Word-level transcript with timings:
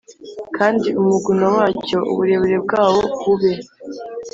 Kandi 0.57 0.87
umuguno 1.01 1.45
wacyo 1.57 1.97
uburebure 2.11 2.57
bwawo 2.65 3.01
bube 3.21 3.53